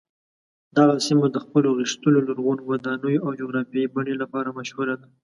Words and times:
دغه 0.77 0.95
سیمه 1.07 1.27
د 1.31 1.37
خپلو 1.45 1.69
غښتلو 1.79 2.19
لرغونو 2.27 2.61
ودانیو 2.69 3.23
او 3.25 3.29
جغرافیايي 3.41 3.89
بڼې 3.95 4.13
لپاره 4.21 4.55
مشهوره 4.59 4.95
ده. 5.01 5.07